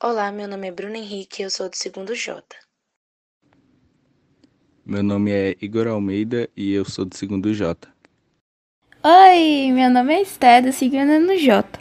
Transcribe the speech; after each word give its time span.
Olá, 0.00 0.30
meu 0.30 0.46
nome 0.46 0.68
é 0.68 0.70
Bruno 0.70 0.94
Henrique 0.94 1.42
e 1.42 1.44
eu 1.44 1.50
sou 1.50 1.68
do 1.68 1.74
segundo 1.74 2.14
J. 2.14 2.40
Meu 4.86 5.02
nome 5.02 5.32
é 5.32 5.56
Igor 5.60 5.88
Almeida 5.88 6.48
e 6.56 6.72
eu 6.72 6.84
sou 6.84 7.04
do 7.04 7.16
segundo 7.16 7.52
J. 7.52 7.88
Oi, 9.02 9.72
meu 9.72 9.90
nome 9.90 10.14
é 10.14 10.22
Esther, 10.22 10.62
do 10.62 10.72
segundo 10.72 11.36
J. 11.36 11.80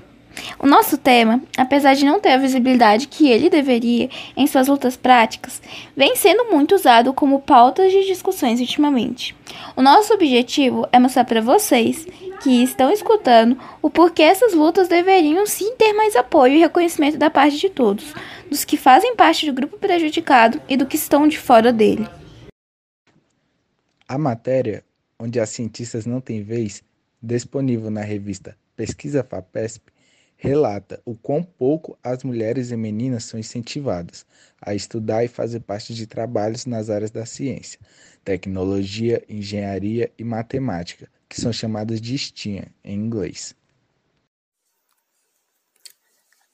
O 0.59 0.65
nosso 0.65 0.97
tema, 0.97 1.41
apesar 1.57 1.93
de 1.93 2.05
não 2.05 2.19
ter 2.19 2.29
a 2.29 2.37
visibilidade 2.37 3.07
que 3.07 3.29
ele 3.29 3.49
deveria 3.49 4.09
em 4.35 4.47
suas 4.47 4.67
lutas 4.67 4.95
práticas, 4.95 5.61
vem 5.95 6.15
sendo 6.15 6.45
muito 6.45 6.75
usado 6.75 7.13
como 7.13 7.41
pautas 7.41 7.91
de 7.91 8.05
discussões 8.05 8.59
ultimamente. 8.59 9.35
O 9.75 9.81
nosso 9.81 10.13
objetivo 10.13 10.87
é 10.91 10.99
mostrar 10.99 11.25
para 11.25 11.41
vocês 11.41 12.05
que 12.41 12.63
estão 12.63 12.91
escutando 12.91 13.57
o 13.81 13.89
porquê 13.89 14.23
essas 14.23 14.53
lutas 14.53 14.87
deveriam 14.87 15.45
sim 15.45 15.75
ter 15.75 15.93
mais 15.93 16.15
apoio 16.15 16.55
e 16.55 16.59
reconhecimento 16.59 17.17
da 17.17 17.29
parte 17.29 17.57
de 17.57 17.69
todos, 17.69 18.13
dos 18.49 18.63
que 18.63 18.77
fazem 18.77 19.15
parte 19.15 19.45
do 19.45 19.53
grupo 19.53 19.77
prejudicado 19.77 20.61
e 20.67 20.77
do 20.77 20.85
que 20.85 20.95
estão 20.95 21.27
de 21.27 21.37
fora 21.37 21.73
dele. 21.73 22.07
A 24.07 24.17
matéria, 24.17 24.83
onde 25.19 25.39
as 25.39 25.49
cientistas 25.49 26.05
não 26.05 26.21
têm 26.21 26.41
vez, 26.41 26.83
disponível 27.21 27.89
na 27.89 28.01
revista 28.01 28.55
Pesquisa 28.75 29.23
FAPESP, 29.23 29.91
relata 30.37 31.01
o 31.03 31.15
quão 31.15 31.43
pouco 31.43 31.97
as 32.03 32.23
mulheres 32.23 32.69
e 32.69 32.77
meninas 32.77 33.25
são 33.25 33.39
incentivadas 33.39 34.25
a 34.61 34.75
estudar 34.75 35.23
e 35.23 35.27
fazer 35.27 35.61
parte 35.61 35.93
de 35.93 36.05
trabalhos 36.05 36.65
nas 36.65 36.89
áreas 36.89 37.11
da 37.11 37.25
ciência, 37.25 37.79
tecnologia, 38.23 39.23
engenharia 39.27 40.11
e 40.17 40.23
matemática, 40.23 41.09
que 41.27 41.41
são 41.41 41.51
chamadas 41.51 41.99
de 41.99 42.17
STEAM 42.17 42.67
em 42.83 42.93
inglês. 42.93 43.55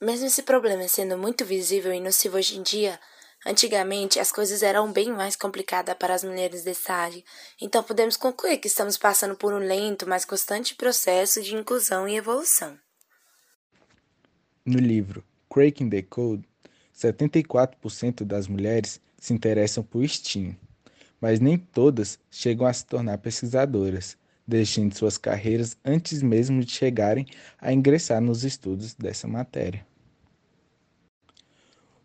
Mesmo 0.00 0.26
esse 0.26 0.42
problema 0.42 0.86
sendo 0.88 1.16
muito 1.16 1.44
visível 1.44 1.92
e 1.92 2.00
nocivo 2.00 2.36
hoje 2.36 2.58
em 2.58 2.62
dia, 2.62 2.98
antigamente 3.46 4.18
as 4.18 4.32
coisas 4.32 4.62
eram 4.62 4.92
bem 4.92 5.10
mais 5.10 5.36
complicadas 5.36 5.94
para 5.96 6.14
as 6.14 6.24
mulheres 6.24 6.62
dessa 6.62 6.92
área, 6.92 7.22
então 7.60 7.82
podemos 7.82 8.16
concluir 8.16 8.58
que 8.58 8.66
estamos 8.66 8.96
passando 8.96 9.36
por 9.36 9.52
um 9.52 9.58
lento, 9.58 10.06
mas 10.06 10.24
constante 10.24 10.74
processo 10.74 11.42
de 11.42 11.54
inclusão 11.54 12.08
e 12.08 12.16
evolução. 12.16 12.78
No 14.66 14.78
livro 14.78 15.22
Cracking 15.50 15.90
the 15.90 16.00
Code, 16.00 16.42
74% 16.96 18.24
das 18.24 18.48
mulheres 18.48 18.98
se 19.18 19.34
interessam 19.34 19.84
por 19.84 20.02
STEAM, 20.08 20.56
mas 21.20 21.38
nem 21.38 21.58
todas 21.58 22.18
chegam 22.30 22.66
a 22.66 22.72
se 22.72 22.86
tornar 22.86 23.18
pesquisadoras, 23.18 24.16
deixando 24.46 24.96
suas 24.96 25.18
carreiras 25.18 25.76
antes 25.84 26.22
mesmo 26.22 26.64
de 26.64 26.70
chegarem 26.70 27.26
a 27.60 27.74
ingressar 27.74 28.22
nos 28.22 28.42
estudos 28.42 28.94
dessa 28.94 29.28
matéria. 29.28 29.86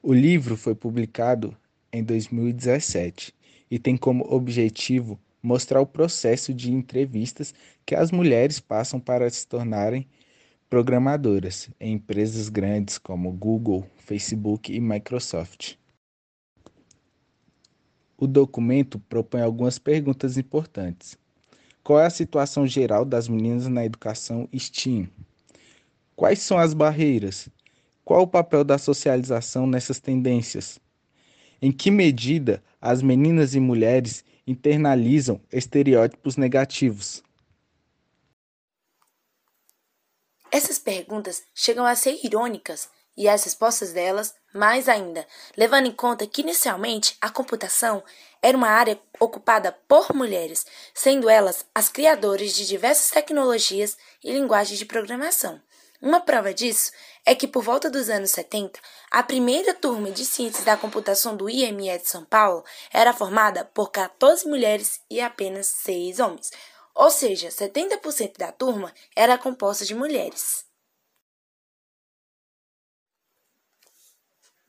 O 0.04 0.14
livro 0.14 0.58
foi 0.58 0.76
publicado 0.76 1.56
em 1.94 2.04
2017 2.04 3.34
e 3.72 3.80
tem 3.80 3.96
como 3.96 4.26
objetivo 4.34 5.18
mostrar 5.42 5.80
o 5.80 5.88
processo 5.88 6.54
de 6.54 6.74
entrevistas 6.74 7.54
que 7.86 7.96
as 7.96 8.12
mulheres 8.12 8.60
passam 8.60 9.00
para 9.00 9.30
se 9.30 9.48
tornarem 9.48 10.06
programadoras 10.70 11.68
em 11.80 11.94
empresas 11.94 12.48
grandes 12.48 13.00
como 13.00 13.32
Google, 13.32 13.88
Facebook 13.98 14.72
e 14.72 14.80
Microsoft. 14.80 15.76
O 18.16 18.28
documento 18.28 19.00
propõe 19.00 19.42
algumas 19.42 19.80
perguntas 19.80 20.38
importantes. 20.38 21.18
Qual 21.84 22.00
é 22.00 22.06
a 22.06 22.12
situação 22.12 22.68
geral 22.68 23.04
das 23.04 23.28
meninas 23.28 23.68
na 23.68 23.84
educação 23.84 24.48
STEAM? 24.54 25.10
Quais 26.16 26.40
são 26.40 26.60
as 26.60 26.74
barreiras? 26.74 27.50
Qual 28.06 28.22
o 28.22 28.28
papel 28.28 28.64
da 28.64 28.78
socialização 28.78 29.66
nessas 29.66 30.00
tendências? 30.00 30.80
Em 31.62 31.72
que 31.72 31.90
medida 31.90 32.62
as 32.80 33.02
meninas 33.02 33.56
e 33.56 33.60
mulheres 33.60 34.24
internalizam 34.46 35.42
estereótipos 35.52 36.38
negativos? 36.38 37.24
Essas 40.52 40.80
perguntas 40.80 41.44
chegam 41.54 41.86
a 41.86 41.96
ser 41.96 42.20
irônicas 42.24 42.90
e 43.16 43.28
as 43.28 43.44
respostas 43.44 43.92
delas 43.92 44.34
mais 44.54 44.88
ainda, 44.88 45.28
levando 45.56 45.88
em 45.88 45.92
conta 45.92 46.26
que 46.26 46.42
inicialmente 46.42 47.18
a 47.22 47.30
computação 47.30 48.04
era 48.42 48.58
uma 48.58 48.70
área 48.70 49.00
ocupada 49.20 49.72
por 49.88 50.16
mulheres, 50.16 50.66
sendo 50.94 51.30
elas 51.30 51.66
as 51.76 51.90
criadoras 51.90 52.54
de 52.54 52.66
diversas 52.66 53.12
tecnologias 53.12 53.98
e 54.24 54.32
linguagens 54.32 54.80
de 54.80 54.86
programação. 54.86 55.62
Uma 56.02 56.22
prova 56.22 56.54
disso 56.54 56.94
é 57.26 57.36
que 57.36 57.46
por 57.46 57.62
volta 57.62 57.90
dos 57.90 58.10
anos 58.10 58.32
70, 58.32 58.80
a 59.12 59.22
primeira 59.22 59.74
turma 59.74 60.10
de 60.10 60.26
ciências 60.26 60.64
da 60.64 60.78
computação 60.78 61.36
do 61.36 61.50
IME 61.50 61.98
de 61.98 62.08
São 62.08 62.24
Paulo 62.24 62.64
era 62.90 63.12
formada 63.12 63.66
por 63.66 63.92
14 63.92 64.48
mulheres 64.48 65.02
e 65.10 65.20
apenas 65.20 65.68
6 65.68 66.22
homens, 66.22 66.52
ou 67.00 67.10
seja, 67.10 67.48
70% 67.48 68.38
da 68.38 68.52
turma 68.52 68.94
era 69.16 69.38
composta 69.38 69.86
de 69.86 69.96
mulheres. 69.96 70.66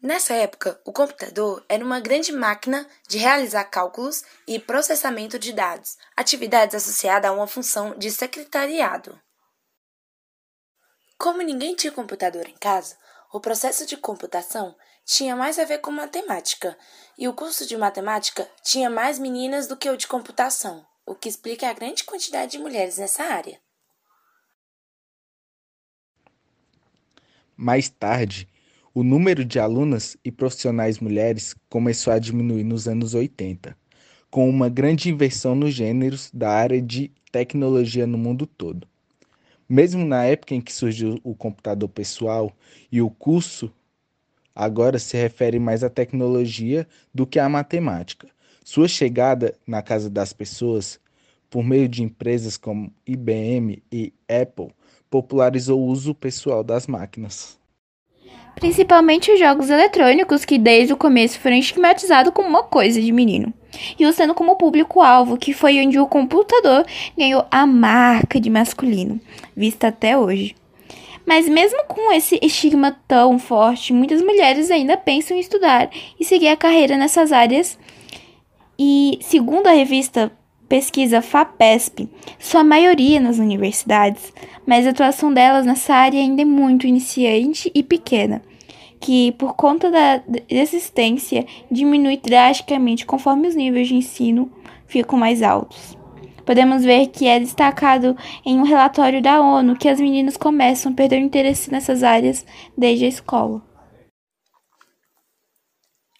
Nessa 0.00 0.34
época, 0.34 0.80
o 0.84 0.92
computador 0.92 1.66
era 1.68 1.84
uma 1.84 1.98
grande 1.98 2.30
máquina 2.30 2.88
de 3.08 3.18
realizar 3.18 3.64
cálculos 3.64 4.22
e 4.46 4.60
processamento 4.60 5.40
de 5.40 5.52
dados, 5.52 5.98
atividades 6.16 6.76
associadas 6.76 7.28
a 7.28 7.34
uma 7.34 7.48
função 7.48 7.98
de 7.98 8.12
secretariado. 8.12 9.20
Como 11.18 11.42
ninguém 11.42 11.74
tinha 11.74 11.92
computador 11.92 12.48
em 12.48 12.56
casa, 12.56 12.96
o 13.32 13.40
processo 13.40 13.84
de 13.84 13.96
computação 13.96 14.76
tinha 15.04 15.34
mais 15.34 15.58
a 15.58 15.64
ver 15.64 15.78
com 15.78 15.90
matemática, 15.90 16.78
e 17.18 17.26
o 17.26 17.34
curso 17.34 17.66
de 17.66 17.76
matemática 17.76 18.48
tinha 18.62 18.88
mais 18.88 19.18
meninas 19.18 19.66
do 19.66 19.76
que 19.76 19.90
o 19.90 19.96
de 19.96 20.06
computação 20.06 20.88
o 21.10 21.14
que 21.16 21.28
explica 21.28 21.68
a 21.68 21.72
grande 21.72 22.04
quantidade 22.04 22.52
de 22.52 22.58
mulheres 22.58 22.96
nessa 22.96 23.24
área. 23.24 23.58
Mais 27.56 27.88
tarde, 27.88 28.46
o 28.94 29.02
número 29.02 29.44
de 29.44 29.58
alunas 29.58 30.16
e 30.24 30.30
profissionais 30.30 31.00
mulheres 31.00 31.56
começou 31.68 32.12
a 32.12 32.18
diminuir 32.20 32.62
nos 32.62 32.86
anos 32.86 33.12
80, 33.12 33.76
com 34.30 34.48
uma 34.48 34.68
grande 34.68 35.10
inversão 35.10 35.56
nos 35.56 35.74
gêneros 35.74 36.30
da 36.32 36.48
área 36.48 36.80
de 36.80 37.10
tecnologia 37.32 38.06
no 38.06 38.16
mundo 38.16 38.46
todo. 38.46 38.86
Mesmo 39.68 40.04
na 40.04 40.24
época 40.24 40.54
em 40.54 40.60
que 40.60 40.72
surgiu 40.72 41.18
o 41.24 41.34
computador 41.34 41.88
pessoal 41.88 42.56
e 42.90 43.02
o 43.02 43.10
curso 43.10 43.72
agora 44.54 44.96
se 45.00 45.16
refere 45.16 45.58
mais 45.58 45.82
à 45.82 45.90
tecnologia 45.90 46.86
do 47.12 47.26
que 47.26 47.40
à 47.40 47.48
matemática, 47.48 48.28
sua 48.70 48.86
chegada 48.86 49.52
na 49.66 49.82
casa 49.82 50.08
das 50.08 50.32
pessoas, 50.32 51.00
por 51.50 51.64
meio 51.64 51.88
de 51.88 52.04
empresas 52.04 52.56
como 52.56 52.92
IBM 53.04 53.82
e 53.90 54.12
Apple, 54.28 54.68
popularizou 55.10 55.80
o 55.80 55.86
uso 55.86 56.14
pessoal 56.14 56.62
das 56.62 56.86
máquinas. 56.86 57.58
Principalmente 58.54 59.32
os 59.32 59.40
jogos 59.40 59.70
eletrônicos, 59.70 60.44
que 60.44 60.56
desde 60.56 60.92
o 60.92 60.96
começo 60.96 61.40
foram 61.40 61.56
estigmatizados 61.56 62.32
como 62.32 62.48
uma 62.48 62.62
coisa 62.62 63.00
de 63.00 63.10
menino. 63.10 63.52
E 63.98 64.06
usando 64.06 64.34
como 64.34 64.54
público-alvo, 64.54 65.36
que 65.36 65.52
foi 65.52 65.84
onde 65.84 65.98
o 65.98 66.06
computador 66.06 66.86
ganhou 67.18 67.44
a 67.50 67.66
marca 67.66 68.38
de 68.38 68.50
masculino, 68.50 69.20
vista 69.56 69.88
até 69.88 70.16
hoje. 70.16 70.54
Mas 71.26 71.48
mesmo 71.48 71.82
com 71.88 72.12
esse 72.12 72.38
estigma 72.40 72.96
tão 73.08 73.36
forte, 73.36 73.92
muitas 73.92 74.22
mulheres 74.22 74.70
ainda 74.70 74.96
pensam 74.96 75.36
em 75.36 75.40
estudar 75.40 75.90
e 76.20 76.24
seguir 76.24 76.48
a 76.48 76.56
carreira 76.56 76.96
nessas 76.96 77.32
áreas 77.32 77.76
e, 78.82 79.18
segundo 79.20 79.66
a 79.66 79.72
revista 79.72 80.32
Pesquisa 80.66 81.20
FAPESP, 81.20 82.08
sua 82.38 82.64
maioria 82.64 83.20
nas 83.20 83.36
universidades, 83.36 84.32
mas 84.64 84.86
a 84.86 84.90
atuação 84.90 85.34
delas 85.34 85.66
nessa 85.66 85.92
área 85.92 86.18
ainda 86.18 86.40
é 86.40 86.46
muito 86.46 86.86
iniciante 86.86 87.70
e 87.74 87.82
pequena, 87.82 88.40
que, 88.98 89.32
por 89.32 89.54
conta 89.54 89.90
da 89.90 90.22
resistência, 90.48 91.44
diminui 91.70 92.16
drasticamente 92.16 93.04
conforme 93.04 93.48
os 93.48 93.54
níveis 93.54 93.86
de 93.86 93.96
ensino 93.96 94.50
ficam 94.86 95.18
mais 95.18 95.42
altos. 95.42 95.94
Podemos 96.46 96.82
ver 96.82 97.08
que 97.08 97.26
é 97.26 97.38
destacado 97.38 98.16
em 98.46 98.58
um 98.58 98.62
relatório 98.62 99.20
da 99.20 99.42
ONU 99.42 99.76
que 99.76 99.90
as 99.90 100.00
meninas 100.00 100.38
começam 100.38 100.90
a 100.92 100.94
perder 100.94 101.20
o 101.20 101.24
interesse 101.24 101.70
nessas 101.70 102.02
áreas 102.02 102.46
desde 102.78 103.04
a 103.04 103.08
escola. 103.08 103.69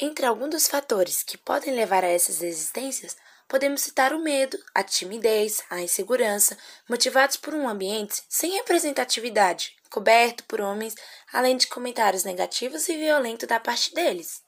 Entre 0.02 0.25
alguns 0.25 0.50
dos 0.50 0.67
fatores 0.67 1.23
que 1.23 1.37
podem 1.37 1.75
levar 1.75 2.02
a 2.02 2.08
essas 2.08 2.41
resistências, 2.41 3.17
podemos 3.47 3.82
citar 3.82 4.14
o 4.14 4.19
medo, 4.19 4.56
a 4.75 4.82
timidez, 4.82 5.62
a 5.69 5.82
insegurança, 5.82 6.56
motivados 6.88 7.37
por 7.37 7.52
um 7.52 7.69
ambiente 7.69 8.23
sem 8.26 8.52
representatividade, 8.52 9.76
coberto 9.91 10.43
por 10.44 10.61
homens, 10.61 10.94
além 11.31 11.56
de 11.56 11.67
comentários 11.67 12.25
negativos 12.25 12.88
e 12.88 12.97
violentos 12.97 13.47
da 13.47 13.61
parte 13.61 13.93
deles. 13.93 14.41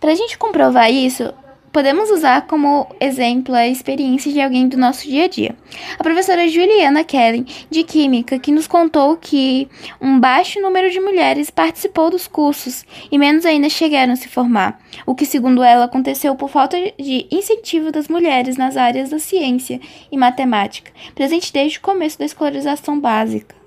Para 0.00 0.12
a 0.12 0.14
gente 0.14 0.38
comprovar 0.38 0.90
isso, 0.90 1.24
podemos 1.72 2.10
usar 2.10 2.46
como 2.46 2.94
exemplo 3.00 3.54
a 3.54 3.66
experiência 3.66 4.30
de 4.30 4.40
alguém 4.40 4.68
do 4.68 4.76
nosso 4.76 5.04
dia 5.04 5.24
a 5.24 5.28
dia. 5.28 5.56
A 5.98 6.02
professora 6.02 6.46
Juliana 6.46 7.02
Kelly, 7.02 7.46
de 7.70 7.82
Química, 7.82 8.38
que 8.38 8.52
nos 8.52 8.66
contou 8.66 9.16
que 9.16 9.68
um 10.00 10.20
baixo 10.20 10.60
número 10.60 10.90
de 10.90 11.00
mulheres 11.00 11.50
participou 11.50 12.10
dos 12.10 12.28
cursos 12.28 12.84
e 13.10 13.18
menos 13.18 13.46
ainda 13.46 13.68
chegaram 13.68 14.12
a 14.12 14.16
se 14.16 14.28
formar, 14.28 14.80
o 15.06 15.14
que, 15.14 15.24
segundo 15.24 15.62
ela, 15.62 15.86
aconteceu 15.86 16.36
por 16.36 16.50
falta 16.50 16.76
de 16.98 17.26
incentivo 17.30 17.90
das 17.90 18.08
mulheres 18.08 18.56
nas 18.56 18.76
áreas 18.76 19.10
da 19.10 19.18
ciência 19.18 19.80
e 20.10 20.16
matemática, 20.16 20.92
presente 21.14 21.52
desde 21.52 21.78
o 21.78 21.82
começo 21.82 22.18
da 22.18 22.26
escolarização 22.26 23.00
básica. 23.00 23.62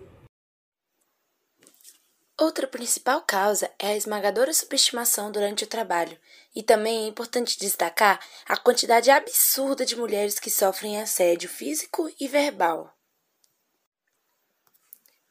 Outra 2.37 2.67
principal 2.67 3.21
causa 3.21 3.71
é 3.79 3.87
a 3.87 3.95
esmagadora 3.95 4.51
subestimação 4.53 5.31
durante 5.31 5.63
o 5.63 5.67
trabalho, 5.67 6.17
e 6.55 6.63
também 6.63 7.03
é 7.03 7.07
importante 7.07 7.59
destacar 7.59 8.19
a 8.47 8.55
quantidade 8.55 9.11
absurda 9.11 9.85
de 9.85 9.95
mulheres 9.95 10.39
que 10.39 10.49
sofrem 10.49 11.01
assédio 11.01 11.49
físico 11.49 12.09
e 12.19 12.27
verbal. 12.27 12.95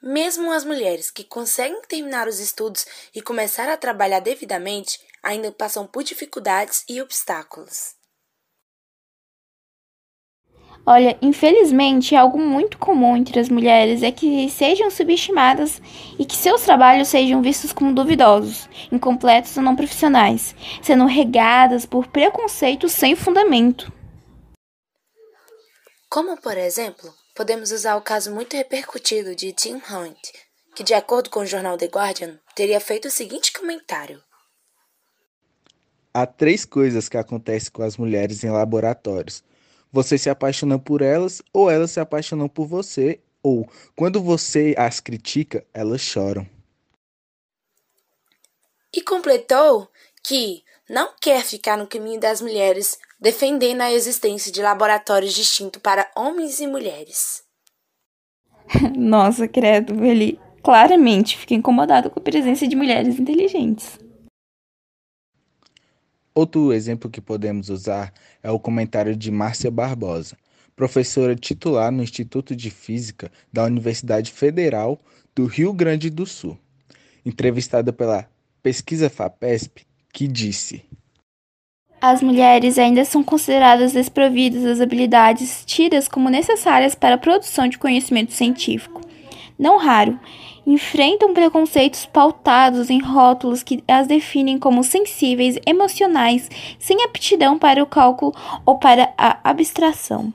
Mesmo 0.03 0.53
as 0.53 0.65
mulheres 0.65 1.11
que 1.11 1.25
conseguem 1.25 1.81
terminar 1.89 2.29
os 2.29 2.39
estudos 2.39 2.85
e 3.15 3.23
começar 3.23 3.71
a 3.71 3.77
trabalhar 3.77 4.21
devidamente 4.21 5.01
ainda 5.23 5.51
passam 5.51 5.87
por 5.87 6.03
dificuldades 6.05 6.85
e 6.87 7.01
obstáculos. 7.01 7.95
Olha, 10.87 11.17
infelizmente, 11.23 12.15
algo 12.15 12.39
muito 12.39 12.77
comum 12.77 13.17
entre 13.17 13.41
as 13.41 13.49
mulheres 13.49 14.03
é 14.03 14.13
que 14.13 14.51
sejam 14.51 14.91
subestimadas 14.91 15.81
e 16.19 16.27
que 16.27 16.37
seus 16.37 16.61
trabalhos 16.61 17.09
sejam 17.09 17.41
vistos 17.41 17.73
como 17.73 17.95
duvidosos, 17.95 18.69
incompletos 18.93 19.57
ou 19.57 19.63
não 19.63 19.75
profissionais, 19.75 20.55
sendo 20.83 21.07
regadas 21.07 21.87
por 21.87 22.07
preconceitos 22.09 22.93
sem 22.93 23.17
fundamento. 23.17 23.91
Como, 26.11 26.37
por 26.37 26.59
exemplo, 26.59 27.11
podemos 27.35 27.73
usar 27.73 27.97
o 27.97 28.03
caso 28.03 28.31
muito 28.31 28.55
repercutido 28.55 29.35
de 29.35 29.53
Tim 29.53 29.77
Hunt, 29.77 30.21
que, 30.77 30.85
de 30.85 30.93
acordo 30.93 31.31
com 31.31 31.41
o 31.41 31.47
jornal 31.47 31.79
The 31.79 31.87
Guardian, 31.87 32.39
teria 32.55 32.79
feito 32.79 33.09
o 33.09 33.11
seguinte 33.11 33.55
comentário. 33.55 34.23
Há 36.13 36.27
três 36.27 36.67
coisas 36.67 37.09
que 37.09 37.17
acontecem 37.17 37.73
com 37.73 37.83
as 37.83 37.97
mulheres 37.97 38.45
em 38.45 38.51
laboratórios 38.51 39.43
você 39.95 40.19
se 40.19 40.29
apaixona 40.29 40.77
por 40.77 41.01
elas 41.01 41.41
ou 41.53 41.71
elas 41.71 41.93
se 41.93 42.01
apaixonam 42.01 42.49
por 42.49 42.67
você, 42.67 43.21
ou 43.41 43.69
quando 43.95 44.21
você 44.21 44.75
as 44.77 44.99
critica, 44.99 45.65
elas 45.73 46.01
choram. 46.01 46.45
E 48.93 49.01
completou 49.01 49.89
que 50.21 50.65
não 50.91 51.11
quer 51.21 51.45
ficar 51.45 51.79
no 51.79 51.87
caminho 51.87 52.19
das 52.19 52.41
mulheres, 52.41 52.99
defendendo 53.21 53.83
a 53.83 53.93
existência 53.93 54.51
de 54.51 54.61
laboratórios 54.61 55.33
distintos 55.33 55.81
para 55.81 56.11
homens 56.17 56.59
e 56.59 56.67
mulheres. 56.67 57.45
Nossa, 58.97 59.47
credo, 59.47 60.05
ele 60.05 60.41
claramente 60.61 61.39
fica 61.39 61.55
incomodado 61.55 62.11
com 62.11 62.19
a 62.19 62.23
presença 62.23 62.67
de 62.67 62.75
mulheres 62.75 63.17
inteligentes. 63.21 63.97
Outro 66.35 66.73
exemplo 66.73 67.09
que 67.09 67.21
podemos 67.21 67.69
usar 67.69 68.13
é 68.43 68.51
o 68.51 68.59
comentário 68.59 69.15
de 69.15 69.31
Márcia 69.31 69.71
Barbosa, 69.71 70.37
professora 70.75 71.37
titular 71.37 71.93
no 71.93 72.03
Instituto 72.03 72.57
de 72.57 72.71
Física 72.71 73.31
da 73.53 73.63
Universidade 73.63 74.33
Federal 74.33 74.99
do 75.33 75.47
Rio 75.47 75.73
Grande 75.73 76.11
do 76.11 76.27
Sul, 76.27 76.59
entrevistada 77.25 77.93
pela 77.93 78.29
Pesquisa 78.61 79.09
FAPESP, 79.09 79.87
que 80.13 80.27
disse: 80.27 80.85
As 82.01 82.21
mulheres 82.21 82.79
ainda 82.79 83.05
são 83.05 83.23
consideradas 83.23 83.93
desprovidas 83.93 84.65
das 84.65 84.81
habilidades 84.81 85.63
tidas 85.65 86.09
como 86.09 86.29
necessárias 86.29 86.97
para 86.97 87.15
a 87.15 87.19
produção 87.19 87.69
de 87.69 87.79
conhecimento 87.79 88.33
científico. 88.33 89.01
Não 89.59 89.77
raro, 89.77 90.19
enfrentam 90.67 91.33
preconceitos 91.33 92.07
pautados 92.07 92.91
em 92.91 93.01
rótulos 93.01 93.63
que 93.63 93.85
as 93.87 94.07
definem 94.07 94.59
como 94.59 94.83
sensíveis, 94.83 95.57
emocionais, 95.67 96.49
sem 96.79 97.03
aptidão 97.05 97.59
para 97.59 97.83
o 97.83 97.87
cálculo 97.87 98.33
ou 98.67 98.79
para 98.79 99.15
a 99.17 99.49
abstração. 99.49 100.33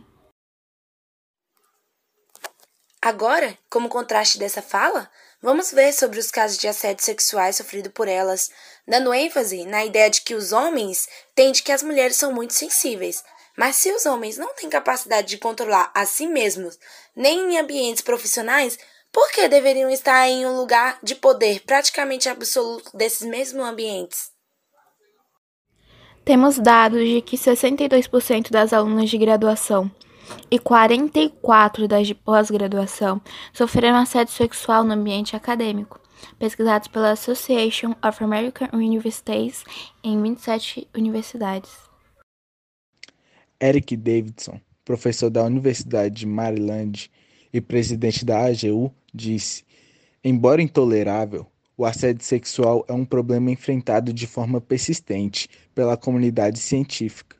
Agora, 3.01 3.57
como 3.69 3.87
contraste 3.87 4.37
dessa 4.37 4.61
fala, 4.61 5.09
vamos 5.41 5.71
ver 5.71 5.93
sobre 5.93 6.19
os 6.19 6.29
casos 6.29 6.57
de 6.57 6.67
assédio 6.67 7.03
sexuais 7.03 7.55
sofrido 7.55 7.89
por 7.89 8.09
elas, 8.09 8.51
dando 8.85 9.13
ênfase 9.13 9.65
na 9.65 9.85
ideia 9.85 10.09
de 10.09 10.21
que 10.21 10.35
os 10.35 10.51
homens 10.51 11.07
têm 11.33 11.53
de 11.53 11.63
que 11.63 11.71
as 11.71 11.81
mulheres 11.81 12.17
são 12.17 12.33
muito 12.33 12.53
sensíveis. 12.53 13.23
Mas 13.57 13.77
se 13.77 13.91
os 13.91 14.05
homens 14.05 14.37
não 14.37 14.53
têm 14.53 14.69
capacidade 14.69 15.27
de 15.27 15.37
controlar 15.37 15.91
a 15.93 16.05
si 16.05 16.27
mesmos, 16.27 16.77
nem 17.15 17.53
em 17.53 17.57
ambientes 17.57 18.01
profissionais, 18.01 18.77
por 19.11 19.31
que 19.31 19.47
deveriam 19.47 19.89
estar 19.89 20.27
em 20.27 20.45
um 20.45 20.57
lugar 20.57 20.99
de 21.01 21.15
poder 21.15 21.61
praticamente 21.61 22.29
absoluto 22.29 22.95
desses 22.95 23.27
mesmos 23.27 23.63
ambientes? 23.63 24.31
Temos 26.23 26.59
dados 26.59 26.99
de 26.99 27.21
que 27.21 27.37
62% 27.37 28.51
das 28.51 28.71
alunas 28.71 29.09
de 29.09 29.17
graduação 29.17 29.89
e 30.51 30.59
44% 30.59 31.87
das 31.87 32.07
de 32.07 32.13
pós-graduação 32.13 33.19
sofreram 33.51 33.97
assédio 33.97 34.33
sexual 34.33 34.83
no 34.83 34.93
ambiente 34.93 35.35
acadêmico, 35.35 35.99
pesquisados 36.37 36.87
pela 36.87 37.11
Association 37.11 37.95
of 38.05 38.23
American 38.23 38.69
Universities 38.73 39.63
em 40.03 40.21
27 40.21 40.87
universidades. 40.95 41.71
Eric 43.61 43.97
Davidson, 43.97 44.61
professor 44.85 45.29
da 45.29 45.43
Universidade 45.43 46.15
de 46.15 46.25
Maryland 46.27 47.09
e 47.51 47.59
presidente 47.59 48.23
da 48.23 48.45
AGU, 48.45 48.93
disse: 49.13 49.63
Embora 50.23 50.61
intolerável, 50.61 51.47
o 51.77 51.85
assédio 51.85 52.23
sexual 52.23 52.85
é 52.87 52.93
um 52.93 53.05
problema 53.05 53.51
enfrentado 53.51 54.11
de 54.11 54.27
forma 54.27 54.59
persistente 54.59 55.49
pela 55.73 55.95
comunidade 55.95 56.59
científica. 56.59 57.37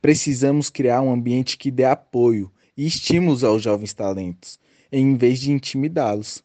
Precisamos 0.00 0.70
criar 0.70 1.02
um 1.02 1.12
ambiente 1.12 1.56
que 1.56 1.70
dê 1.70 1.84
apoio 1.84 2.50
e 2.76 2.86
estímulos 2.86 3.44
aos 3.44 3.62
jovens 3.62 3.92
talentos, 3.92 4.58
em 4.90 5.16
vez 5.16 5.40
de 5.40 5.52
intimidá-los. 5.52 6.42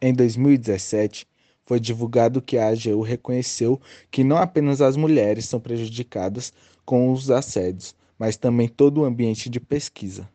Em 0.00 0.12
2017, 0.12 1.26
foi 1.64 1.78
divulgado 1.78 2.42
que 2.42 2.58
a 2.58 2.68
AGU 2.68 3.02
reconheceu 3.02 3.80
que 4.10 4.24
não 4.24 4.36
apenas 4.36 4.80
as 4.80 4.96
mulheres 4.96 5.44
são 5.44 5.60
prejudicadas 5.60 6.52
com 6.84 7.12
os 7.12 7.30
assédios, 7.30 7.94
mas 8.22 8.36
também 8.36 8.68
todo 8.68 9.00
o 9.00 9.04
ambiente 9.04 9.50
de 9.50 9.58
pesquisa. 9.58 10.28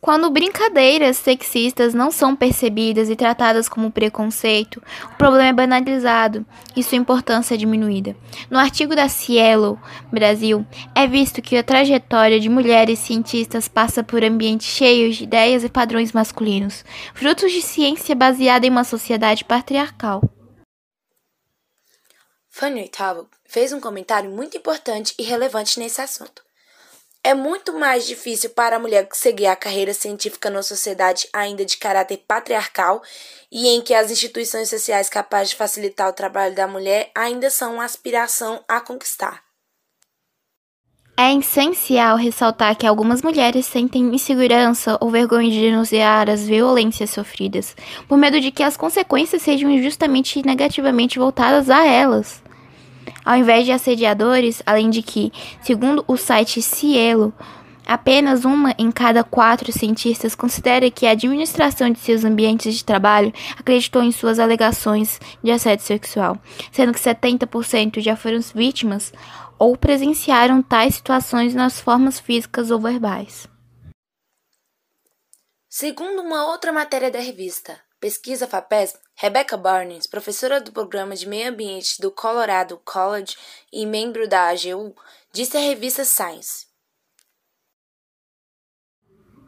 Quando 0.00 0.30
brincadeiras 0.30 1.18
sexistas 1.18 1.92
não 1.92 2.10
são 2.10 2.34
percebidas 2.34 3.10
e 3.10 3.16
tratadas 3.16 3.68
como 3.68 3.90
preconceito, 3.90 4.82
o 5.12 5.18
problema 5.18 5.48
é 5.48 5.52
banalizado 5.52 6.46
e 6.74 6.82
sua 6.82 6.96
importância 6.96 7.52
é 7.52 7.58
diminuída. 7.58 8.16
No 8.50 8.58
artigo 8.58 8.96
da 8.96 9.10
Cielo 9.10 9.78
Brasil, 10.10 10.64
é 10.94 11.06
visto 11.06 11.42
que 11.42 11.54
a 11.54 11.62
trajetória 11.62 12.40
de 12.40 12.48
mulheres 12.48 12.98
cientistas 12.98 13.68
passa 13.68 14.02
por 14.02 14.24
ambientes 14.24 14.68
cheios 14.68 15.16
de 15.16 15.24
ideias 15.24 15.64
e 15.64 15.68
padrões 15.68 16.14
masculinos, 16.14 16.82
frutos 17.12 17.52
de 17.52 17.60
ciência 17.60 18.14
baseada 18.14 18.66
em 18.66 18.70
uma 18.70 18.84
sociedade 18.84 19.44
patriarcal. 19.44 20.22
Fanny 22.58 22.80
Oitavo 22.80 23.28
fez 23.46 23.72
um 23.72 23.78
comentário 23.78 24.28
muito 24.28 24.56
importante 24.56 25.14
e 25.16 25.22
relevante 25.22 25.78
nesse 25.78 26.00
assunto. 26.00 26.42
É 27.22 27.32
muito 27.32 27.72
mais 27.72 28.04
difícil 28.04 28.50
para 28.50 28.74
a 28.74 28.78
mulher 28.80 29.08
seguir 29.12 29.46
a 29.46 29.54
carreira 29.54 29.94
científica 29.94 30.50
numa 30.50 30.64
sociedade 30.64 31.28
ainda 31.32 31.64
de 31.64 31.76
caráter 31.76 32.16
patriarcal 32.26 33.00
e 33.48 33.68
em 33.68 33.80
que 33.80 33.94
as 33.94 34.10
instituições 34.10 34.68
sociais 34.68 35.08
capazes 35.08 35.50
de 35.50 35.56
facilitar 35.56 36.08
o 36.08 36.12
trabalho 36.12 36.52
da 36.52 36.66
mulher 36.66 37.12
ainda 37.14 37.48
são 37.48 37.74
uma 37.74 37.84
aspiração 37.84 38.60
a 38.66 38.80
conquistar. 38.80 39.40
É 41.16 41.32
essencial 41.32 42.16
ressaltar 42.16 42.76
que 42.76 42.86
algumas 42.88 43.22
mulheres 43.22 43.66
sentem 43.66 44.12
insegurança 44.12 44.98
ou 45.00 45.10
vergonha 45.10 45.48
de 45.48 45.60
denunciar 45.60 46.28
as 46.28 46.44
violências 46.44 47.10
sofridas, 47.10 47.76
por 48.08 48.18
medo 48.18 48.40
de 48.40 48.50
que 48.50 48.64
as 48.64 48.76
consequências 48.76 49.42
sejam 49.42 49.70
injustamente 49.70 50.40
e 50.40 50.42
negativamente 50.44 51.20
voltadas 51.20 51.70
a 51.70 51.86
elas. 51.86 52.47
Ao 53.28 53.36
invés 53.36 53.66
de 53.66 53.72
assediadores, 53.72 54.62
além 54.64 54.88
de 54.88 55.02
que, 55.02 55.30
segundo 55.60 56.02
o 56.08 56.16
site 56.16 56.62
Cielo, 56.62 57.30
apenas 57.86 58.46
uma 58.46 58.74
em 58.78 58.90
cada 58.90 59.22
quatro 59.22 59.70
cientistas 59.70 60.34
considera 60.34 60.90
que 60.90 61.06
a 61.06 61.10
administração 61.10 61.90
de 61.90 61.98
seus 61.98 62.24
ambientes 62.24 62.74
de 62.74 62.82
trabalho 62.82 63.30
acreditou 63.58 64.02
em 64.02 64.12
suas 64.12 64.38
alegações 64.38 65.20
de 65.42 65.50
assédio 65.50 65.84
sexual, 65.84 66.38
sendo 66.72 66.94
que 66.94 66.98
70% 66.98 68.00
já 68.00 68.16
foram 68.16 68.40
vítimas 68.54 69.12
ou 69.58 69.76
presenciaram 69.76 70.62
tais 70.62 70.94
situações 70.94 71.54
nas 71.54 71.78
formas 71.78 72.18
físicas 72.18 72.70
ou 72.70 72.80
verbais. 72.80 73.46
Segundo 75.68 76.22
uma 76.22 76.46
outra 76.46 76.72
matéria 76.72 77.10
da 77.10 77.20
revista 77.20 77.78
Pesquisa 78.00 78.46
FAPESP, 78.46 79.00
Rebecca 79.20 79.56
Barnes, 79.56 80.06
professora 80.06 80.60
do 80.60 80.70
programa 80.70 81.16
de 81.16 81.26
meio 81.26 81.50
ambiente 81.50 82.00
do 82.00 82.08
Colorado 82.08 82.80
College 82.84 83.36
e 83.72 83.84
membro 83.84 84.28
da 84.28 84.48
AGU, 84.48 84.94
disse 85.32 85.56
à 85.56 85.60
revista 85.60 86.04
Science. 86.04 86.68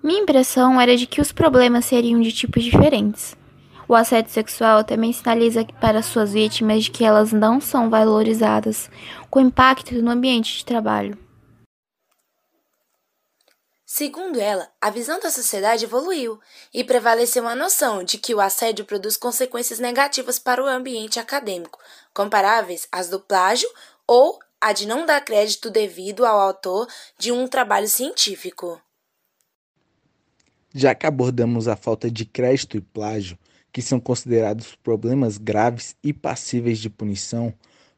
Minha 0.03 0.23
impressão 0.23 0.81
era 0.81 0.97
de 0.97 1.07
que 1.07 1.21
os 1.21 1.31
problemas 1.31 1.85
seriam 1.85 2.21
de 2.21 2.33
tipos 2.33 2.65
diferentes. 2.65 3.37
O 3.87 3.95
assédio 3.95 4.33
sexual 4.33 4.83
também 4.83 5.13
sinaliza 5.13 5.65
para 5.81 6.03
suas 6.03 6.33
vítimas 6.33 6.83
de 6.83 6.91
que 6.91 7.05
elas 7.05 7.33
não 7.33 7.61
são 7.61 7.89
valorizadas, 7.89 8.91
com 9.31 9.39
impacto 9.39 9.95
no 10.03 10.11
ambiente 10.11 10.59
de 10.59 10.65
trabalho. 10.65 11.17
Segundo 13.93 14.39
ela, 14.39 14.69
a 14.81 14.89
visão 14.89 15.19
da 15.19 15.33
sociedade 15.33 15.85
evoluiu 15.85 16.39
e 16.73 16.85
prevaleceu 16.85 17.49
a 17.49 17.57
noção 17.57 18.05
de 18.05 18.19
que 18.19 18.33
o 18.33 18.41
assédio 18.41 18.85
produz 18.85 19.17
consequências 19.17 19.81
negativas 19.81 20.39
para 20.39 20.63
o 20.63 20.67
ambiente 20.69 21.19
acadêmico, 21.19 21.77
comparáveis 22.15 22.87
às 22.93 23.09
do 23.09 23.19
plágio 23.19 23.69
ou 24.07 24.39
a 24.61 24.73
de 24.73 24.87
não 24.87 25.05
dar 25.05 25.21
crédito 25.23 25.69
devido 25.69 26.25
ao 26.25 26.39
autor 26.39 26.87
de 27.19 27.33
um 27.33 27.49
trabalho 27.49 27.89
científico. 27.89 28.81
Já 30.73 30.95
que 30.95 31.05
abordamos 31.05 31.67
a 31.67 31.75
falta 31.75 32.09
de 32.09 32.25
crédito 32.25 32.77
e 32.77 32.81
plágio, 32.81 33.37
que 33.73 33.83
são 33.83 33.99
considerados 33.99 34.77
problemas 34.77 35.37
graves 35.37 35.97
e 36.01 36.13
passíveis 36.13 36.79
de 36.79 36.89
punição, 36.89 37.53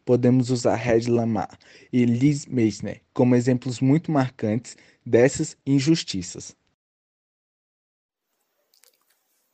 podemos 0.06 0.48
usar 0.48 0.74
Red 0.74 1.10
Lamar 1.10 1.58
e 1.92 2.06
Liz 2.06 2.46
Meissner 2.46 3.02
como 3.12 3.34
exemplos 3.34 3.78
muito 3.78 4.10
marcantes 4.10 4.74
dessas 5.04 5.56
injustiças. 5.66 6.56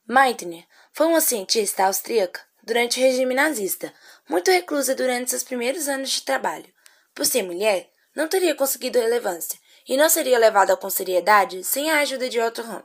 Meitner 0.07 0.65
foi 0.93 1.07
uma 1.07 1.21
cientista 1.21 1.85
austríaca 1.85 2.41
durante 2.63 2.99
o 2.99 3.03
regime 3.03 3.35
nazista, 3.35 3.93
muito 4.29 4.51
reclusa 4.51 4.95
durante 4.95 5.31
seus 5.31 5.43
primeiros 5.43 5.89
anos 5.89 6.11
de 6.11 6.23
trabalho. 6.23 6.73
Por 7.15 7.25
ser 7.27 7.43
mulher, 7.43 7.91
não 8.15 8.29
teria 8.29 8.55
conseguido 8.55 8.99
relevância 8.99 9.59
e 9.89 9.97
não 9.97 10.09
seria 10.09 10.39
levada 10.39 10.77
com 10.77 10.91
seriedade 10.91 11.65
sem 11.65 11.91
a 11.91 12.01
ajuda 12.01 12.29
de 12.29 12.39
Otto 12.39 12.61
Hahn, 12.61 12.83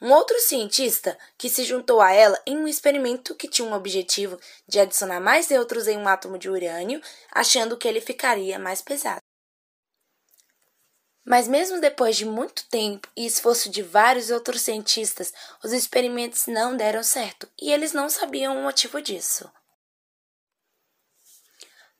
um 0.00 0.12
outro 0.12 0.38
cientista 0.38 1.18
que 1.36 1.50
se 1.50 1.64
juntou 1.64 2.00
a 2.00 2.12
ela 2.12 2.40
em 2.46 2.56
um 2.56 2.68
experimento 2.68 3.34
que 3.34 3.48
tinha 3.48 3.66
um 3.66 3.72
objetivo 3.72 4.38
de 4.68 4.78
adicionar 4.78 5.20
mais 5.20 5.48
nêutrons 5.48 5.88
em 5.88 5.96
um 5.96 6.06
átomo 6.06 6.38
de 6.38 6.48
urânio, 6.48 7.00
achando 7.32 7.76
que 7.76 7.88
ele 7.88 8.00
ficaria 8.00 8.58
mais 8.58 8.80
pesado. 8.80 9.23
Mas 11.24 11.48
mesmo 11.48 11.80
depois 11.80 12.16
de 12.16 12.26
muito 12.26 12.66
tempo 12.68 13.08
e 13.16 13.24
esforço 13.24 13.70
de 13.70 13.82
vários 13.82 14.30
outros 14.30 14.60
cientistas, 14.60 15.32
os 15.62 15.72
experimentos 15.72 16.46
não 16.46 16.76
deram 16.76 17.02
certo 17.02 17.48
e 17.60 17.72
eles 17.72 17.92
não 17.92 18.10
sabiam 18.10 18.58
o 18.58 18.62
motivo 18.62 19.00
disso. 19.00 19.50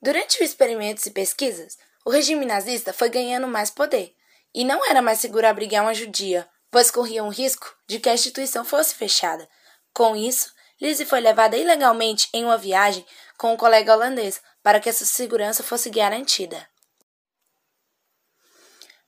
Durante 0.02 0.36
os 0.36 0.50
experimentos 0.50 1.06
e 1.06 1.10
pesquisas, 1.10 1.78
o 2.04 2.10
regime 2.10 2.44
nazista 2.44 2.92
foi 2.92 3.08
ganhando 3.08 3.48
mais 3.48 3.70
poder, 3.70 4.14
e 4.54 4.62
não 4.62 4.84
era 4.88 5.00
mais 5.00 5.18
seguro 5.18 5.46
abrigar 5.46 5.82
uma 5.82 5.94
judia, 5.94 6.46
pois 6.70 6.90
corria 6.90 7.24
um 7.24 7.30
risco 7.30 7.74
de 7.88 7.98
que 7.98 8.10
a 8.10 8.14
instituição 8.14 8.64
fosse 8.64 8.94
fechada. 8.94 9.48
Com 9.94 10.14
isso, 10.14 10.52
Lizzie 10.78 11.06
foi 11.06 11.20
levada 11.20 11.56
ilegalmente 11.56 12.28
em 12.34 12.44
uma 12.44 12.58
viagem 12.58 13.06
com 13.38 13.54
um 13.54 13.56
colega 13.56 13.94
holandês 13.94 14.42
para 14.62 14.78
que 14.78 14.90
essa 14.90 15.06
segurança 15.06 15.62
fosse 15.62 15.88
garantida. 15.88 16.68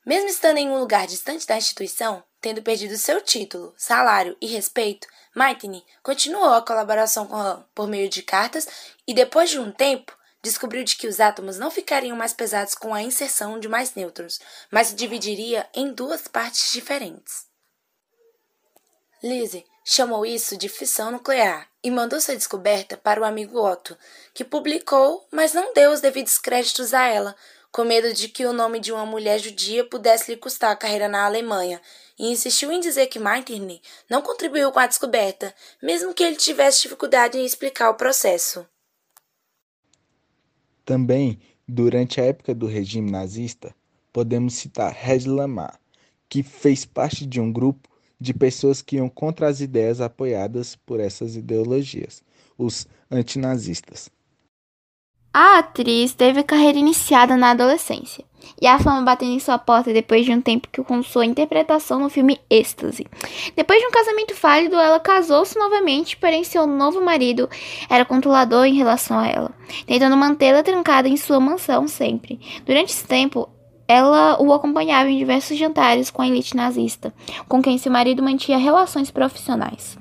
Mesmo 0.07 0.29
estando 0.29 0.59
em 0.59 0.71
um 0.71 0.79
lugar 0.79 1.05
distante 1.09 1.45
da 1.49 1.57
instituição, 1.57 2.23
tendo 2.41 2.63
perdido 2.63 2.97
seu 2.97 3.21
título, 3.21 3.75
salário 3.77 4.37
e 4.41 4.47
respeito, 4.47 5.09
Maitini 5.35 5.85
continuou 6.01 6.55
a 6.55 6.63
colaboração 6.63 7.27
com 7.27 7.35
Han 7.35 7.67
por 7.75 7.89
meio 7.89 8.09
de 8.09 8.23
cartas 8.23 8.69
e, 9.05 9.13
depois 9.13 9.51
de 9.51 9.59
um 9.59 9.73
tempo, 9.73 10.17
descobriu 10.41 10.85
de 10.85 10.95
que 10.95 11.09
os 11.09 11.19
átomos 11.19 11.59
não 11.59 11.73
ficariam 11.73 12.17
mais 12.17 12.33
pesados 12.33 12.77
com 12.77 12.95
a 12.95 13.03
inserção 13.03 13.59
de 13.59 13.69
mais 13.69 13.97
nêutrons, 13.97 14.39
mas 14.71 14.89
se 14.89 14.95
dividiria 14.95 15.69
em 15.75 15.93
duas 15.93 16.29
partes 16.29 16.73
diferentes. 16.73 17.47
Lise 19.21 19.65
chamou 19.85 20.25
isso 20.25 20.57
de 20.57 20.69
fissão 20.69 21.11
nuclear 21.11 21.69
e 21.83 21.91
mandou 21.91 22.21
sua 22.21 22.37
descoberta 22.37 22.97
para 22.97 23.21
o 23.21 23.25
amigo 23.25 23.61
Otto, 23.61 23.97
que 24.35 24.45
publicou, 24.45 25.27
mas 25.33 25.53
não 25.53 25.73
deu 25.73 25.91
os 25.91 26.01
devidos 26.01 26.39
créditos 26.39 26.93
a 26.93 27.07
ela, 27.07 27.37
com 27.73 27.85
medo 27.85 28.12
de 28.12 28.28
que 28.28 28.46
o 28.46 28.52
nome 28.52 28.80
de 28.80 28.92
uma 28.92 29.04
mulher 29.04 29.38
judia 29.38 29.85
pudesse 29.85 30.30
lhe 30.30 30.37
custar 30.37 30.70
a 30.70 30.76
carreira 30.76 31.08
na 31.08 31.25
Alemanha, 31.25 31.80
e 32.18 32.30
insistiu 32.30 32.73
em 32.73 32.80
dizer 32.80 33.06
que 33.06 33.18
Metternich 33.18 33.82
não 34.08 34.23
contribuiu 34.23 34.73
com 34.73 34.78
a 34.78 34.87
descoberta, 34.87 35.54
mesmo 35.82 36.14
que 36.14 36.23
ele 36.23 36.37
tivesse 36.37 36.82
dificuldade 36.82 37.38
em 37.38 37.44
explicar 37.44 37.90
o 37.90 37.94
processo. 37.94 38.66
Também, 40.85 41.40
durante 41.66 42.20
a 42.20 42.25
época 42.25 42.54
do 42.54 42.66
regime 42.66 43.11
nazista, 43.11 43.75
podemos 44.12 44.54
citar 44.54 44.92
Red 44.92 45.26
Lamar, 45.26 45.78
que 46.28 46.42
fez 46.42 46.85
parte 46.85 47.26
de 47.26 47.40
um 47.40 47.52
grupo 47.52 47.88
de 48.18 48.32
pessoas 48.32 48.80
que 48.80 48.96
iam 48.96 49.08
contra 49.08 49.49
as 49.49 49.61
ideias 49.61 50.00
apoiadas 50.00 50.75
por 50.75 51.00
essas 51.00 51.37
ideologias, 51.37 52.23
os 52.56 52.87
antinazistas. 53.11 54.08
A 55.38 55.59
atriz 55.59 56.14
teve 56.14 56.43
carreira 56.43 56.78
iniciada 56.78 57.37
na 57.37 57.50
adolescência, 57.50 58.25
e 58.59 58.66
a 58.66 58.78
fama 58.78 59.02
batendo 59.02 59.33
em 59.33 59.38
sua 59.38 59.59
porta 59.59 59.93
depois 59.93 60.25
de 60.25 60.33
um 60.33 60.40
tempo 60.40 60.66
que 60.73 60.83
com 60.83 61.02
sua 61.02 61.26
interpretação 61.26 62.00
no 62.00 62.09
filme 62.09 62.40
Êxtase. 62.49 63.07
Depois 63.55 63.78
de 63.78 63.87
um 63.87 63.90
casamento 63.90 64.35
fálido, 64.35 64.76
ela 64.76 64.99
casou-se 64.99 65.59
novamente, 65.59 66.16
porém 66.16 66.43
seu 66.43 66.66
novo 66.66 67.02
marido 67.02 67.50
era 67.90 68.07
controlador 68.07 68.64
em 68.64 68.76
relação 68.76 69.19
a 69.19 69.28
ela, 69.28 69.50
tentando 69.87 70.16
mantê-la 70.16 70.62
trancada 70.62 71.07
em 71.07 71.19
sua 71.19 71.38
mansão 71.38 71.87
sempre. 71.87 72.40
Durante 72.64 72.95
esse 72.95 73.07
tempo, 73.07 73.47
ela 73.87 74.40
o 74.40 74.55
acompanhava 74.55 75.11
em 75.11 75.19
diversos 75.19 75.59
jantares 75.59 76.09
com 76.09 76.23
a 76.23 76.26
elite 76.26 76.57
nazista, 76.57 77.12
com 77.47 77.61
quem 77.61 77.76
seu 77.76 77.93
marido 77.93 78.23
mantinha 78.23 78.57
relações 78.57 79.11
profissionais. 79.11 79.99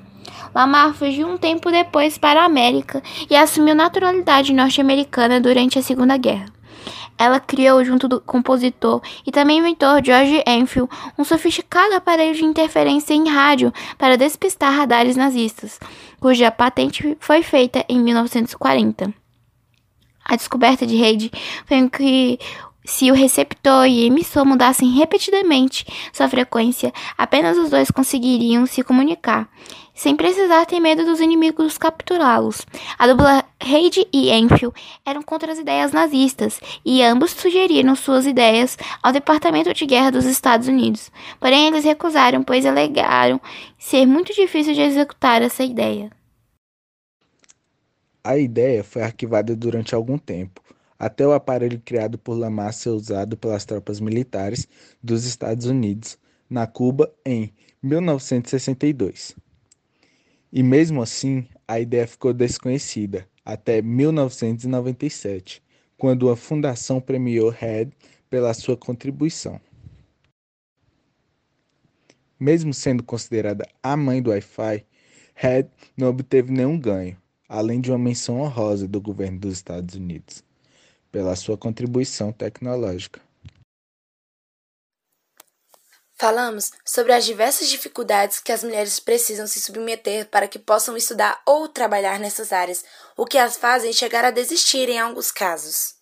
Lamar 0.56 0.94
fugiu 0.94 1.28
um 1.28 1.38
tempo 1.38 1.70
depois 1.70 2.18
para 2.18 2.42
a 2.42 2.46
América 2.46 3.04
e 3.30 3.36
assumiu 3.36 3.76
naturalidade 3.76 4.54
norte-americana 4.54 5.42
durante 5.42 5.78
a 5.78 5.82
Segunda 5.82 6.16
Guerra. 6.16 6.46
Ela 7.18 7.42
criou, 7.42 7.84
junto 7.84 8.08
do 8.08 8.22
compositor 8.22 9.02
e 9.28 9.32
também 9.32 9.60
inventor 9.60 10.02
George 10.02 10.42
Enfield, 10.48 10.90
um 11.18 11.26
sofisticado 11.26 11.94
aparelho 11.94 12.34
de 12.34 12.46
interferência 12.46 13.14
em 13.14 13.28
rádio 13.28 13.74
para 13.98 14.18
despistar 14.18 14.74
radares 14.74 15.18
nazistas, 15.18 15.78
cuja 16.22 16.50
patente 16.50 17.18
foi 17.20 17.44
feita 17.44 17.84
em 17.90 18.00
1940. 18.00 19.14
A 20.24 20.36
descoberta 20.38 20.88
de 20.88 20.96
rede 20.96 21.32
foi 21.66 21.90
que 21.90 22.40
se 22.86 23.12
o 23.12 23.16
receptor 23.16 23.88
e 23.88 24.06
emissor 24.06 24.46
mudassem 24.46 24.92
repetidamente 24.92 25.86
sua 26.14 26.30
frequência, 26.30 26.94
apenas 27.18 27.58
os 27.58 27.72
dois 27.72 27.90
conseguiriam 27.90 28.66
se 28.66 28.84
comunicar, 28.84 29.50
sem 29.96 30.16
precisar 30.16 30.66
ter 30.66 30.80
medo 30.80 31.06
dos 31.06 31.22
inimigos 31.22 31.78
capturá-los. 31.78 32.66
A 33.00 33.08
dupla 33.08 33.46
Reid 33.60 34.08
e 34.14 34.30
Enfield 34.30 34.76
eram 35.06 35.24
contra 35.24 35.52
as 35.52 35.58
ideias 35.58 35.92
nazistas, 35.94 36.60
e 36.86 37.02
ambos 37.02 37.32
sugeriram 37.32 37.96
suas 37.96 38.28
ideias 38.28 38.78
ao 39.02 39.14
Departamento 39.14 39.74
de 39.74 39.86
Guerra 39.86 40.12
dos 40.12 40.26
Estados 40.26 40.68
Unidos. 40.68 41.10
Porém, 41.40 41.68
eles 41.68 41.86
recusaram, 41.86 42.44
pois 42.44 42.66
alegaram 42.66 43.40
ser 43.80 44.06
muito 44.06 44.34
difícil 44.36 44.74
de 44.74 44.82
executar 44.82 45.42
essa 45.42 45.64
ideia. 45.64 46.12
A 48.24 48.38
ideia 48.38 48.84
foi 48.84 49.02
arquivada 49.02 49.56
durante 49.56 49.96
algum 49.96 50.18
tempo 50.18 50.62
até 50.98 51.26
o 51.26 51.34
aparelho 51.34 51.82
criado 51.84 52.18
por 52.18 52.38
Lamar 52.38 52.74
ser 52.74 52.90
usado 52.90 53.38
pelas 53.38 53.66
tropas 53.66 54.00
militares 54.00 54.68
dos 55.04 55.26
Estados 55.26 55.66
Unidos 55.66 56.18
na 56.50 56.66
Cuba 56.66 57.14
em 57.26 57.54
1962. 57.84 59.36
E 60.52 60.64
mesmo 60.64 61.02
assim, 61.02 61.48
a 61.68 61.80
ideia 61.80 62.08
ficou 62.08 62.34
desconhecida 62.34 63.28
até 63.44 63.82
1997, 63.82 65.62
quando 65.98 66.30
a 66.30 66.36
fundação 66.36 67.00
premiou 67.02 67.50
Head 67.50 67.92
pela 68.30 68.54
sua 68.54 68.76
contribuição. 68.78 69.60
Mesmo 72.40 72.74
sendo 72.74 73.04
considerada 73.04 73.68
a 73.82 73.96
mãe 73.96 74.22
do 74.22 74.30
Wi-Fi, 74.30 74.86
Head 75.36 75.70
não 75.96 76.10
obteve 76.10 76.52
nenhum 76.52 76.80
ganho, 76.80 77.18
além 77.48 77.80
de 77.80 77.92
uma 77.92 77.98
menção 77.98 78.40
honrosa 78.42 78.88
do 78.88 79.00
governo 79.00 79.40
dos 79.40 79.54
Estados 79.54 79.96
Unidos 79.96 80.44
pela 81.16 81.34
sua 81.38 81.58
contribuição 81.58 82.34
tecnológica. 82.34 83.22
Falamos 86.18 86.72
sobre 86.86 87.12
as 87.12 87.26
diversas 87.26 87.68
dificuldades 87.68 88.40
que 88.40 88.52
as 88.52 88.64
mulheres 88.64 89.02
precisam 89.02 89.46
se 89.46 89.60
submeter 89.60 90.28
para 90.30 90.48
que 90.48 90.58
possam 90.58 90.96
estudar 90.96 91.42
ou 91.46 91.68
trabalhar 91.68 92.20
nessas 92.20 92.54
áreas, 92.54 92.86
o 93.18 93.26
que 93.26 93.38
as 93.38 93.58
fazem 93.58 93.92
chegar 93.92 94.24
a 94.24 94.32
desistir 94.32 94.88
em 94.88 94.98
alguns 94.98 95.30
casos. 95.30 95.96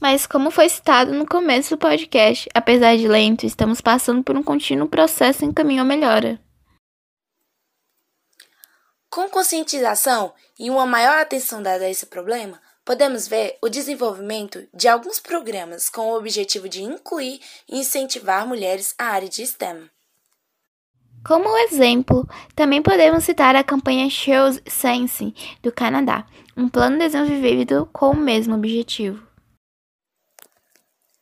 Mas, 0.00 0.26
como 0.26 0.50
foi 0.50 0.70
citado 0.70 1.12
no 1.12 1.26
começo 1.26 1.76
do 1.76 1.78
podcast, 1.78 2.48
apesar 2.54 2.96
de 2.96 3.06
lento, 3.06 3.44
estamos 3.44 3.82
passando 3.82 4.24
por 4.24 4.34
um 4.34 4.42
contínuo 4.42 4.88
processo 4.88 5.44
em 5.44 5.52
caminho 5.52 5.82
à 5.82 5.84
melhora. 5.84 6.40
Com 9.10 9.28
conscientização 9.28 10.32
e 10.58 10.70
uma 10.70 10.86
maior 10.86 11.18
atenção 11.18 11.62
dada 11.62 11.84
a 11.84 11.90
esse 11.90 12.06
problema, 12.06 12.58
podemos 12.90 13.28
ver 13.28 13.56
o 13.62 13.68
desenvolvimento 13.68 14.66
de 14.74 14.88
alguns 14.88 15.20
programas 15.20 15.88
com 15.88 16.10
o 16.10 16.16
objetivo 16.16 16.68
de 16.68 16.82
incluir 16.82 17.40
e 17.68 17.78
incentivar 17.78 18.44
mulheres 18.44 18.96
à 18.98 19.10
área 19.10 19.28
de 19.28 19.46
STEM. 19.46 19.88
Como 21.24 21.56
exemplo, 21.58 22.28
também 22.56 22.82
podemos 22.82 23.22
citar 23.22 23.54
a 23.54 23.62
campanha 23.62 24.10
Shows 24.10 24.60
Science 24.68 25.32
do 25.62 25.70
Canadá, 25.70 26.26
um 26.56 26.68
plano 26.68 26.98
desenvolvido 26.98 27.88
com 27.92 28.10
o 28.10 28.16
mesmo 28.16 28.56
objetivo. 28.56 29.24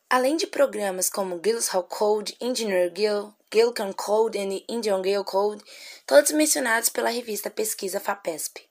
Além 0.09 0.37
de 0.37 0.47
programas 0.47 1.07
como 1.07 1.37
Guildhall 1.37 1.83
Code, 1.83 2.35
Engineer 2.41 2.91
Guild, 2.91 3.31
Guildcon 3.51 3.93
Code 3.93 4.39
e 4.39 4.65
Indian 4.67 5.03
Guild 5.03 5.25
Code, 5.25 5.63
todos 6.07 6.31
mencionados 6.31 6.89
pela 6.89 7.11
revista 7.11 7.51
Pesquisa 7.51 7.99
FAPESP. 7.99 8.68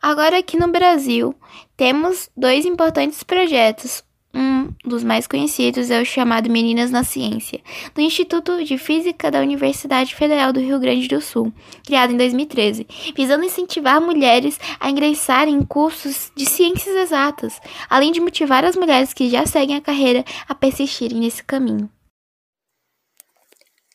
Agora 0.00 0.38
aqui 0.38 0.56
no 0.56 0.68
Brasil, 0.68 1.34
temos 1.76 2.30
dois 2.36 2.64
importantes 2.64 3.24
projetos. 3.24 4.04
Um 4.32 4.68
dos 4.84 5.02
mais 5.02 5.26
conhecidos 5.26 5.90
é 5.90 6.00
o 6.00 6.04
chamado 6.04 6.48
Meninas 6.48 6.90
na 6.90 7.02
Ciência, 7.02 7.60
do 7.94 8.00
Instituto 8.00 8.62
de 8.62 8.78
Física 8.78 9.30
da 9.30 9.40
Universidade 9.40 10.14
Federal 10.14 10.52
do 10.52 10.60
Rio 10.60 10.78
Grande 10.78 11.08
do 11.08 11.20
Sul, 11.20 11.52
criado 11.84 12.12
em 12.12 12.16
2013, 12.16 12.86
visando 13.16 13.44
incentivar 13.44 14.00
mulheres 14.00 14.60
a 14.78 14.88
ingressarem 14.88 15.54
em 15.54 15.64
cursos 15.64 16.30
de 16.36 16.46
ciências 16.46 16.94
exatas, 16.94 17.58
além 17.90 18.12
de 18.12 18.20
motivar 18.20 18.64
as 18.64 18.76
mulheres 18.76 19.12
que 19.12 19.28
já 19.28 19.44
seguem 19.46 19.76
a 19.76 19.80
carreira 19.80 20.24
a 20.46 20.54
persistirem 20.54 21.18
nesse 21.18 21.42
caminho. 21.42 21.90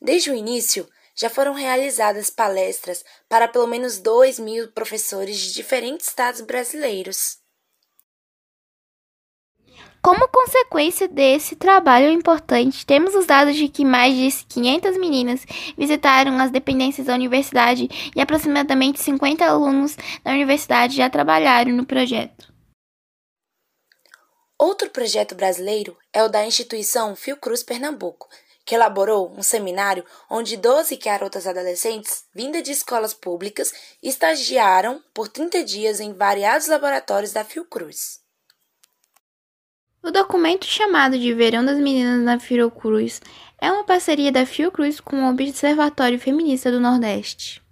Desde 0.02 0.32
o 0.32 0.36
início, 0.36 0.86
já 1.16 1.30
foram 1.30 1.54
realizadas 1.54 2.30
palestras 2.30 3.04
para 3.30 3.48
pelo 3.48 3.68
menos 3.68 3.98
2 3.98 4.40
mil 4.40 4.72
professores 4.72 5.38
de 5.38 5.54
diferentes 5.54 6.08
estados 6.08 6.42
brasileiros. 6.42 7.44
Como 10.02 10.28
consequência 10.28 11.08
desse 11.08 11.56
trabalho 11.56 12.12
importante, 12.12 12.86
temos 12.86 13.16
os 13.16 13.26
dados 13.26 13.56
de 13.56 13.70
que 13.70 13.86
mais 13.86 14.14
de 14.14 14.46
500 14.48 14.98
meninas 14.98 15.46
visitaram 15.78 16.38
as 16.40 16.52
dependências 16.52 17.08
da 17.08 17.14
universidade 17.14 17.88
e 18.14 18.20
aproximadamente 18.20 19.00
50 19.00 19.46
alunos 19.46 19.96
da 20.22 20.32
universidade 20.32 20.98
já 20.98 21.10
trabalharam 21.10 21.72
no 21.72 21.86
projeto. 21.86 22.52
Outro 24.60 24.90
projeto 24.90 25.36
brasileiro 25.36 25.98
é 26.12 26.22
o 26.22 26.28
da 26.28 26.46
instituição 26.46 27.16
Fiocruz 27.16 27.64
Pernambuco, 27.64 28.28
que 28.66 28.76
elaborou 28.76 29.34
um 29.38 29.44
seminário 29.44 30.06
onde 30.30 30.58
12 30.58 30.96
garotas 30.98 31.48
adolescentes, 31.48 32.26
vindas 32.34 32.64
de 32.64 32.72
escolas 32.72 33.14
públicas, 33.14 33.74
estagiaram 34.02 35.02
por 35.14 35.28
30 35.28 35.64
dias 35.64 36.00
em 36.00 36.14
variados 36.14 36.68
laboratórios 36.68 37.34
da 37.34 37.44
Fiocruz. 37.44 38.22
O 40.02 40.12
documento 40.12 40.66
chamado 40.66 41.18
de 41.18 41.34
Verão 41.34 41.64
das 41.64 41.78
Meninas 41.78 42.22
na 42.22 42.38
Fiocruz 42.38 43.22
é 43.58 43.72
uma 43.72 43.86
parceria 43.86 44.34
da 44.34 44.46
Fiocruz 44.46 45.00
com 45.00 45.24
o 45.24 45.30
Observatório 45.30 46.20
Feminista 46.20 46.70
do 46.70 46.80
Nordeste. 46.80 47.63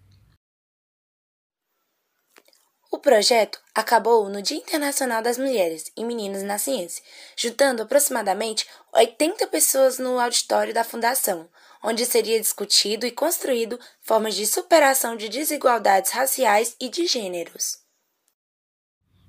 O 2.92 3.00
projeto 3.00 3.58
acabou 3.74 4.28
no 4.28 4.42
Dia 4.42 4.58
Internacional 4.58 5.24
das 5.24 5.38
Mulheres 5.38 5.90
e 5.96 6.04
Meninas 6.04 6.44
na 6.44 6.58
Ciência, 6.58 7.02
juntando 7.38 7.82
aproximadamente 7.82 8.68
80 8.94 9.48
pessoas 9.48 9.98
no 9.98 10.20
auditório 10.20 10.74
da 10.74 10.84
Fundação, 10.84 11.48
onde 11.82 12.06
seria 12.06 12.38
discutido 12.38 13.06
e 13.06 13.12
construído 13.12 13.80
formas 14.02 14.36
de 14.36 14.46
superação 14.46 15.16
de 15.16 15.30
desigualdades 15.30 16.12
raciais 16.12 16.76
e 16.82 16.90
de 16.90 17.08
gêneros. 17.08 17.78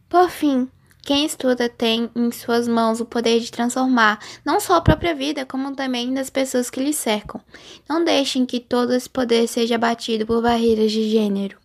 Por 0.09 0.28
fim, 0.28 0.69
quem 1.04 1.25
estuda 1.25 1.69
tem 1.69 2.11
em 2.16 2.33
suas 2.33 2.66
mãos 2.66 3.00
o 3.00 3.07
poder 3.07 3.38
de 3.38 3.52
transformar 3.52 4.19
não 4.45 4.59
só 4.59 4.75
a 4.75 4.81
própria 4.83 5.14
vida, 5.14 5.47
como 5.47 5.75
também 5.76 6.12
das 6.12 6.31
pessoas 6.31 6.69
que 6.69 6.81
lhe 6.81 6.92
cercam. 6.92 7.40
Não 7.88 8.04
deixem 8.04 8.45
que 8.45 8.59
todo 8.59 8.92
esse 8.92 9.09
poder 9.09 9.47
seja 9.47 9.76
abatido 9.76 10.26
por 10.26 10.42
barreiras 10.42 10.90
de 10.90 11.09
gênero. 11.09 11.62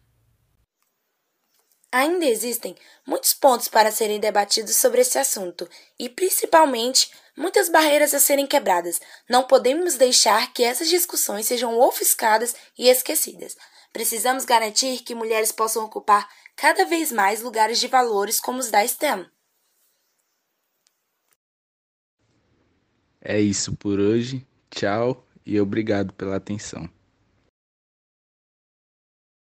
Ainda 1.91 2.25
existem 2.25 2.75
muitos 3.05 3.33
pontos 3.33 3.67
para 3.67 3.91
serem 3.91 4.19
debatidos 4.19 4.75
sobre 4.75 5.01
esse 5.01 5.17
assunto 5.17 5.67
e, 5.97 6.09
principalmente, 6.09 7.09
muitas 7.35 7.69
barreiras 7.69 8.13
a 8.13 8.19
serem 8.19 8.45
quebradas. 8.45 8.99
Não 9.29 9.43
podemos 9.43 9.95
deixar 9.95 10.51
que 10.53 10.63
essas 10.63 10.89
discussões 10.89 11.45
sejam 11.45 11.79
ofuscadas 11.79 12.55
e 12.77 12.89
esquecidas. 12.89 13.55
Precisamos 13.93 14.43
garantir 14.43 14.99
que 15.03 15.15
mulheres 15.15 15.51
possam 15.51 15.85
ocupar 15.85 16.27
cada 16.55 16.85
vez 16.85 17.11
mais 17.11 17.41
lugares 17.41 17.79
de 17.79 17.87
valores 17.87 18.39
como 18.39 18.59
os 18.59 18.69
da 18.69 18.85
STEM. 18.85 19.25
É 23.21 23.39
isso 23.39 23.75
por 23.75 23.99
hoje. 23.99 24.45
Tchau 24.69 25.25
e 25.45 25.59
obrigado 25.59 26.13
pela 26.13 26.35
atenção. 26.35 26.96